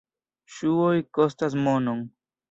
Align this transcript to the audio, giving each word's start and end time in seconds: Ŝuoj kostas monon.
Ŝuoj 0.53 0.95
kostas 1.17 1.57
monon. 1.67 2.01